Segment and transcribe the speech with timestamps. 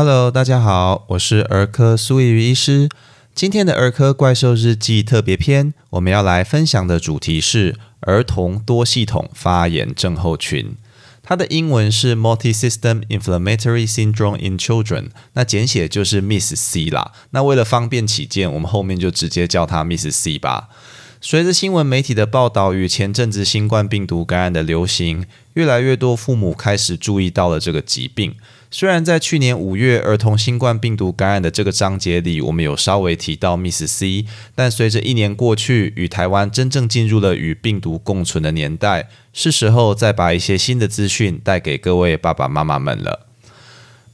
[0.00, 2.88] Hello，大家好，我是儿科苏怡医师。
[3.34, 10.76] 今天的儿科怪兽日记特别篇，我们要来分享的主题是儿童多系统发炎症候群。
[11.20, 17.10] 它的英文是 Multi-System Inflammatory Syndrome in Children，那简写就是 Miss C 啦。
[17.30, 20.68] 那为了方便起见，我们后面就直接叫它 Miss C 吧。
[21.20, 28.36] 随着新闻媒体的报道与前阵子新冠病毒感染的流行，越来越多父母开始注意到了这个疾病。
[28.70, 43.26] 虽然在去年五月儿童新冠病毒感染的这个章节里，我们有稍微提到 Miss C，但随着一年过去，与台湾真正进入了与病毒共存的年代，是时候再把一些新的资讯带给各位爸爸妈妈们了。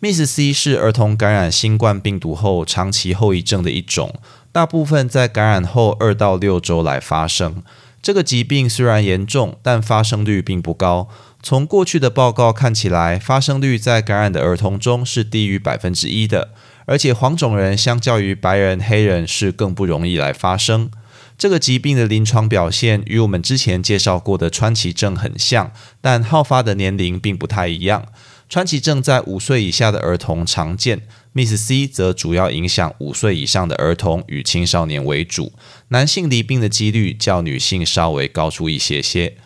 [0.00, 4.14] MIS-C 是儿童感染新冠病毒后长期后遗症的一种，
[4.52, 7.64] 大部分在感染后二到六周来发生。
[8.04, 11.08] 这个疾病虽然严重，但发生率并不高。
[11.42, 16.50] 从过去的报告看起来，发生率在感染的儿童中是低于百分之一的，
[16.84, 20.90] 而且黄种人相较于白人、黑人是更不容易来发生。
[21.38, 28.04] 这个疾病的临床表现与我们之前介绍过的川崎症很像，但好发的年龄并不太一样。
[28.54, 31.02] 川崎症在五岁以下的儿童常见
[31.32, 35.52] ，Miss C 则主要影响五岁以上的儿童与青少年为主。
[35.88, 39.36] 男性离病的几率较女性稍微高出一些些。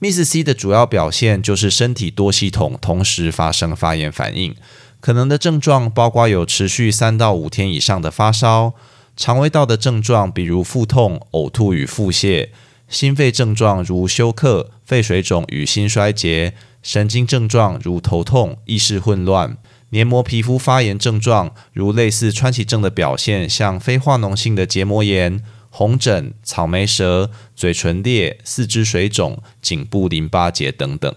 [0.00, 4.56] Miss C 的主要表现就是身体多系统同时发生发炎反应，
[5.00, 8.72] 可能的症状包括有持续三到五天以上的发烧、
[9.14, 12.48] 肠胃道的症状，比如腹痛、呕吐与腹泻；
[12.88, 16.54] 心肺症状如休克、肺水肿与心衰竭；
[16.86, 19.56] 神经症状如头痛、意识混乱；
[19.90, 25.42] 黏膜皮肤发炎症状如类似川崎症的表现，像非化脓性的结膜炎。
[25.68, 31.12] 红疹、草莓舌、嘴唇裂、四肢水肿、颈部淋巴结等等。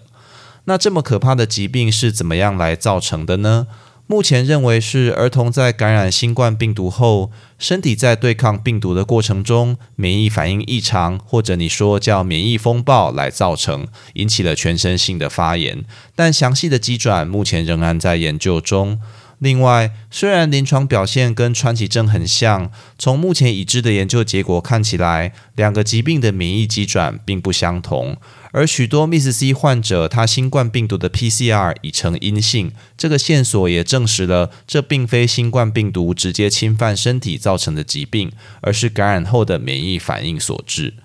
[0.65, 3.67] 那这么可怕的疾病是怎么样来造成的呢？
[4.11, 15.85] 目前认为是儿童在感染新冠病毒后，身体在对抗病毒的过程中，免疫反应异常，或者你说叫免疫风暴来造成，引起了全身性的发炎。
[16.15, 18.99] 但详细的机转目前仍然在研究中。
[19.39, 28.17] 另外，虽然临床表现跟川崎症很像，从目前已知的研究结果看起来，两个疾病的免疫机转并不相同。
[28.51, 40.95] 而许多 MIS-C 患者，他新冠病毒的 PCR 已呈阴性，这个线索也证实了这并非新冠病毒直接侵犯身体造成的疾病，而是感染后的免疫反应所致。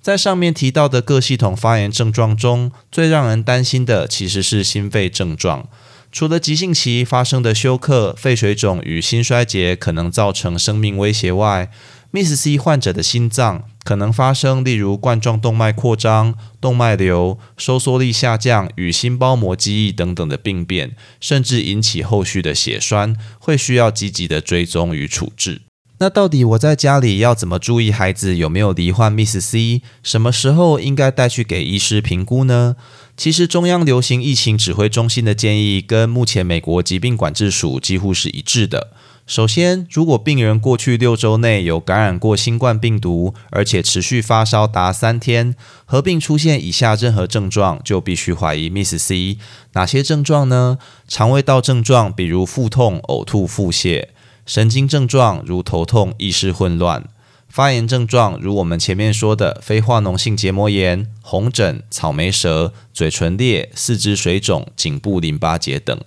[0.00, 5.68] 在上面提到的各系统发炎症状中，最让人担心的其实是心肺症状。
[6.10, 11.70] 除了急性期发生的休克、肺水肿与心衰竭可能造成生命威胁外
[12.10, 25.60] ，Miss C 患者的心脏可能发生例如冠状动脉扩张、动脉瘤、收缩力下降与心包膜积液等等的病变，甚至引起后续的血栓，会需要积极的追踪与处置。
[26.00, 29.82] 那到底我在家里要怎么注意孩子有没有罹患 Miss C？
[30.02, 32.76] 什么时候应该带去给医师评估呢？
[33.18, 38.92] 其实中央流行疫情指挥中心的建议跟目前美国疾病管制署几乎是一致的。
[39.26, 49.36] 首先，如果病人过去六周内有感染过新冠病毒，而且持续发烧达三天，合并出现以下任何症状，就必须怀疑 Miss C。
[49.72, 50.78] 哪些症状呢？
[51.08, 54.06] 肠胃道症状，比如腹痛、呕吐、腹泻。
[54.46, 57.02] 神经症状如头痛、意识混乱；
[57.48, 65.98] 发炎症状如我们前面说的非化脓性结膜炎、红疹、草莓舌、嘴唇裂、四肢水肿、颈部淋巴结等。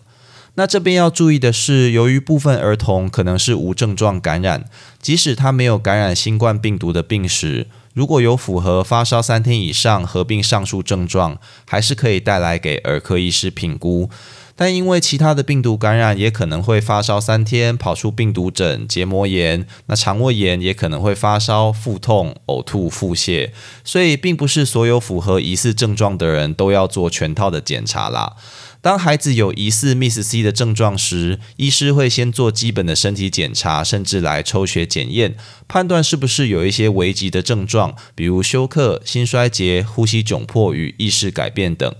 [0.55, 4.65] 那这边要注意的是，由于部分儿童可能是无症状感染，
[5.01, 14.09] 即使他没有感染新冠病毒的病史，如果有符合发烧三天以上合并上述症状，还是可以带来给儿科医师评估。
[14.55, 23.51] 但因为其他的病毒感染，也可能会发烧三天，跑出病毒疹、结膜炎，那肠胃炎也可能会发烧、腹痛、呕吐、腹泻，
[23.83, 28.35] 所以并不是所有符合疑似症状的人都要做全套的检查啦。
[28.83, 35.35] 当孩子有疑似 Miss C 的症状时，医师会先做基本的身体检查，甚至来抽血检验，
[35.67, 41.93] 判断是不是有一些危急的症状，比如休克、心衰竭、呼吸窘迫与意识改变等。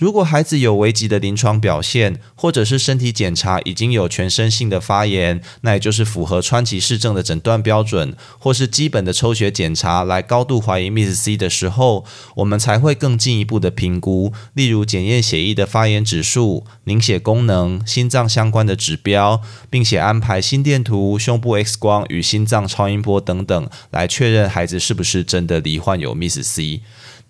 [0.00, 12.06] 如果孩子有危急的临床表现，或者是身体检查已经有全身性的发炎，那也就是符合川崎氏症的诊断标准，或是基本的抽血检查来高度怀疑 Miss C 的时候，
[12.36, 26.80] 我们才会更进一步的评估，例如检验血液的发炎指数、凝血功能、心脏相关的指标，并且安排心电图、胸部 X 光与心脏超音波等等，来确认孩子是不是真的罹患有 Miss C。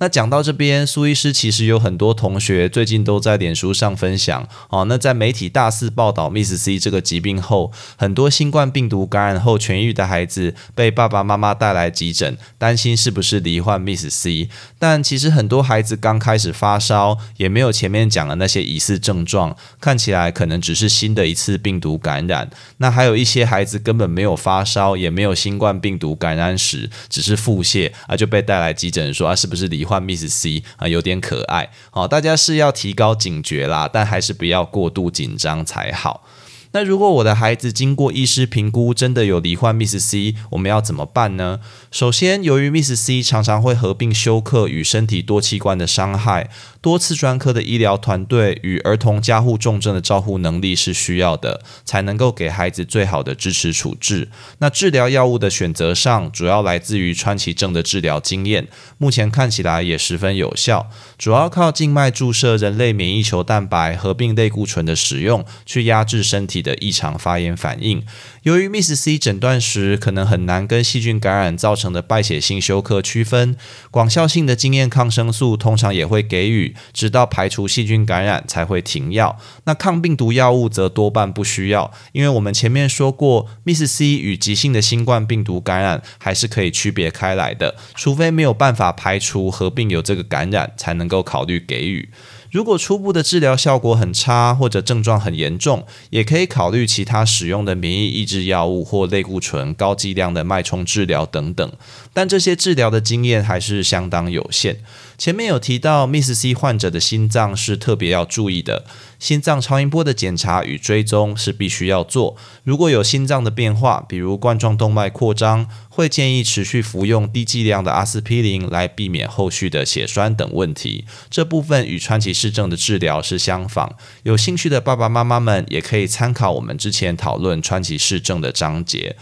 [0.03, 4.87] 那讲到这边，苏医师其实有很多同学最近都在脸书上分享哦。
[4.87, 14.49] 那在媒体大肆报道 Miss C 这个疾病后，很多新冠病毒感染后痊愈的孩子被爸爸妈妈带来急诊，担心是不是罹患 Miss C。
[14.79, 22.49] 但其实很多孩子刚开始发烧，也没有前面讲的那些疑似症状，看起来可能只是新的一次病毒感染。
[22.79, 31.71] 那还有一些孩子根本没有发烧，也没有新冠病毒感染史，只是腹泻啊就被带来急诊，说啊是不是罹 Miss C 啊，有点可爱。
[31.91, 36.25] 好，大家是要提高警觉啦，但还是不要过度紧张才好。
[36.73, 41.59] 那如果我的孩子经过医师评估，真的有罹患 Miss C，我们要怎么办呢？
[41.91, 46.49] 首先，由于 Miss C 常常会合并休克与身体多器官的伤害，
[46.83, 54.29] 多次专科的医疗团队与儿童加护重症的照护能力是需要的，才能够给孩子最好的支持处置。
[54.59, 60.89] 那治疗药物的选择上，主要来自于川崎症的治疗经验，目前看起来也十分有效，
[61.19, 68.03] 主要靠静脉注射人类免疫球蛋白合并类固醇的使用，去压制身体的异常发炎反应。
[68.45, 73.55] 由于 Miss C 诊断时可能很难跟细菌感染造成的败血性休克区分，
[73.91, 79.39] 广效性的经验抗生素通常也会给予，直到排除细菌感染才会停药。
[79.65, 92.09] 那抗病毒药物则多半不需要，因为我们前面说过，Miss C 与急性的新冠病毒感染还是可以区别开来的，除非没有办法排除合并有这个感染，才能够考虑给予。
[92.51, 101.73] 如果初步的治疗效果很差，或者症状很严重，也可以考虑其他使用的免疫抑制药物或类固醇、高剂量的脉冲治疗等等。
[102.13, 104.79] 但这些治疗的经验还是相当有限。
[105.17, 108.85] 前面有提到，Miss C 患者的心脏是特别要注意的，
[109.21, 112.37] 心脏超音波的检查与追踪是必须要做。
[112.65, 121.05] 如果有心脏的变化，比如冠状动脉扩张，会建议持续服用低剂量的阿司匹林来避免后续的血栓等问题。
[121.29, 123.95] 这部分与川崎市政的治疗是相仿。
[124.23, 129.17] 有兴趣的爸爸妈妈们也可以参考我们之前讨论川崎市政的章节。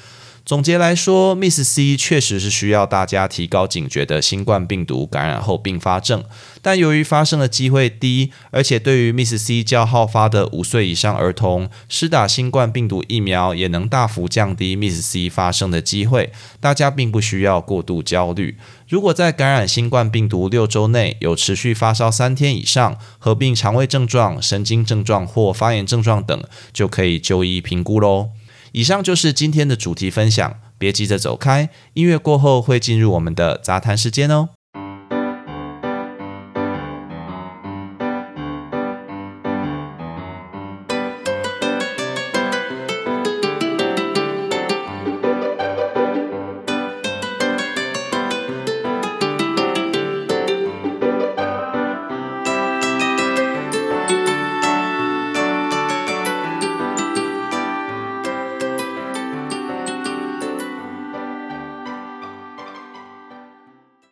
[0.48, 6.24] 总结来说，Miss C 确实是需要大家提高警觉的新冠病毒感染后并发症，
[6.62, 18.56] 但由于发生的机会低，而且对于 Miss C 较好发的五岁以上儿童，施打新冠病毒疫苗也能大幅降低 Miss C 发生的机会，大家并不需要过度焦虑。
[18.88, 26.42] 如果在感染新冠病毒六周内有持续发烧三天以上，合并肠胃症状、神经症状或发炎症状等，
[26.72, 28.30] 就可以就医评估喽。
[28.72, 34.50] 以上就是今天的主题分享，别急着走开，音乐过后会进入我们的杂谈时间哦。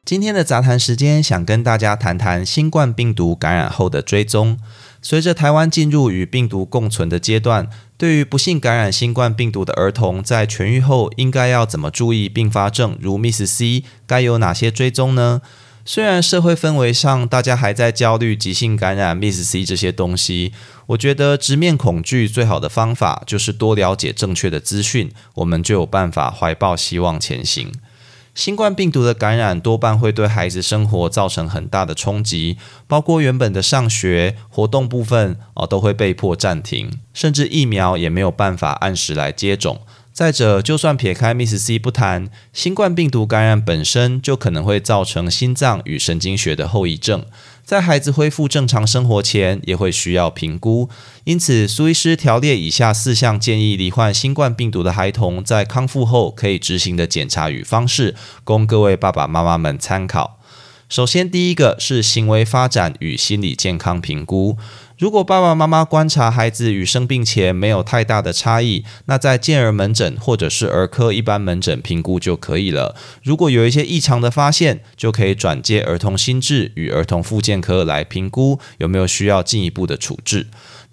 [0.06, 4.56] 今天的杂谈时间，想跟大家谈谈新冠病毒感染后的追踪。
[5.02, 15.42] 随着台湾进入与病毒共存的阶段，对于不幸感染新冠病毒的儿童，在痊愈后应该要怎么注意并发症，如 Miss C，该有哪些追踪呢？
[15.84, 20.52] 虽然社会氛围上大家还在焦虑急性感染 Miss C 这些东西，
[20.86, 27.72] 我觉得直面恐惧最好的方法就是多了解正确的资讯，我们就有办法怀抱希望前行。
[28.36, 39.80] 新冠病毒的感染多半会对孩子生活造成很大的冲击，包括原本的上学活动部分哦都会被迫暂停，甚至疫苗也没有办法按时来接种。
[40.12, 47.24] 再者，就算撇开 Miss C 不谈，新冠病毒感染本身就可能会造成心脏与神经学的后遗症。
[47.66, 50.88] 在孩子恢复正常生活前，也会需要评估。
[51.24, 60.38] 因此，苏医师条列以下四项建议罹患新冠病毒的孩童在康复后可以执行的检查与方式，供各位爸爸妈妈们参考。
[60.88, 64.56] 首先，第一个是行为发展与心理健康评估。
[64.98, 72.96] 如果爸爸妈妈观察孩子与生病前没有太大的差异，那在健儿门诊或者是儿科一般门诊评估就可以了。
[73.22, 80.46] 如果有一些异常的发现，就可以转接儿童心智与儿童复健科来评估有没有需要进一步的处置。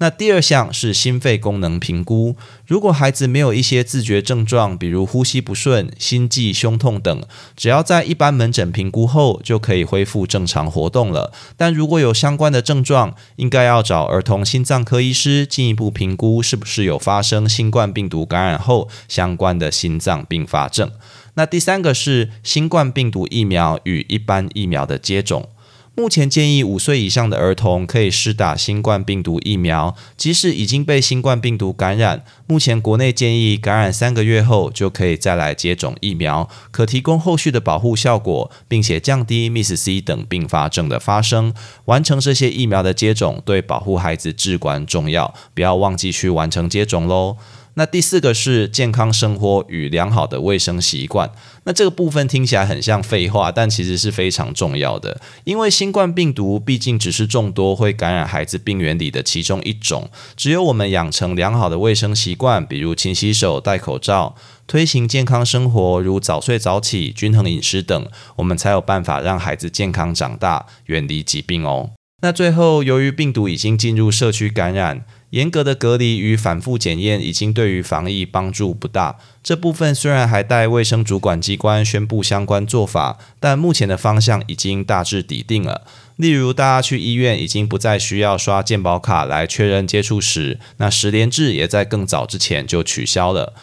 [0.03, 2.35] 那第二项是心肺功能评估。
[2.67, 7.23] 如果孩子没有一些自觉症状，比如呼吸不顺、心悸、胸痛等，
[7.55, 11.31] 只要在一般门诊评估后就可以恢复正常活动了。
[11.55, 20.91] 但如果有相关的症状，应该要找儿童心脏科医师进一步评估是不是有发生新冠病毒感染后相关的心脏并发症。
[21.35, 25.47] 那第三个是新冠病毒疫苗与一般疫苗的接种。
[25.95, 41.53] 目前建议五岁以上的儿童可以施打新冠病毒疫苗，即使已经被新冠病毒感染，目前国内建议感染三个月后就可以再来接种疫苗，可提供后续的保护效果，并且降低 Miss C 等并发症的发生。
[41.85, 47.37] 完成这些疫苗的接种，对保护孩子至关重要，不要忘记去完成接种喽。
[47.75, 51.31] 那第四个是健康生活与良好的卫生习惯。
[51.63, 55.19] 那这个部分听起来很像废话，但其实是非常重要的。
[55.43, 64.35] 因为新冠病毒毕竟只是众多会感染孩子病原里的其中一种，只有我们养成良好的卫生习惯，比如勤洗手、戴口罩，
[64.67, 71.89] 推行健康生活，如早睡早起、均衡饮食等，我们才有办法让孩子健康长大，远离疾病哦。
[72.21, 75.05] 那最后，由于病毒已经进入社区感染。
[75.33, 79.17] 严格的隔离与反复检验已经对于防疫帮助不大。
[79.41, 85.81] 这部分虽然还待卫生主管机关宣布相关做法，但目前的方向已经大致底定了。
[86.17, 93.53] 例如，大家去医院已经不再需要刷健保卡来确认接触史，那十连制也在更早之前就取消了。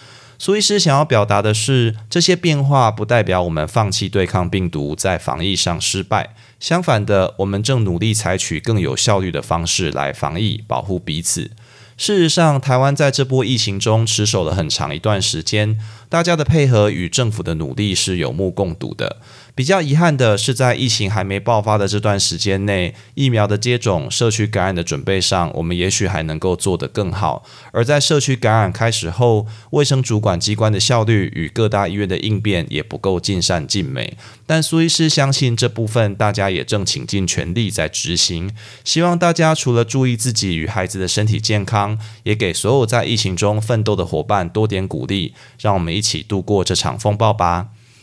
[0.43, 6.35] 苏医师想要表达的是，这些变化不代表我们放弃对抗病毒，在防疫上失败。
[6.59, 11.51] 相反的，我们正努力采取更有效率的方式来防疫，保护彼此。
[11.99, 15.79] 事实上，台湾在这波疫情中持守了很长一段时间，
[16.09, 19.19] 大家的配合与政府的努力是有目共睹的。
[19.55, 27.45] 比较遗憾的是，在疫情还没爆发的这段时间内，疫苗的接种、社区感染的准备上，我们也许还能够做得更好。
[27.73, 34.17] 而在社区感染开始后，卫生主管机关的效率与各大医院的应变也不够尽善尽美。
[34.47, 38.51] 但苏医师相信这部分大家也正倾尽全力在执行。
[38.85, 47.69] 希望大家除了注意自己与孩子的身体健康，也给所有在疫情中奋斗的伙伴多点鼓励，让我们一起度过这场风暴吧。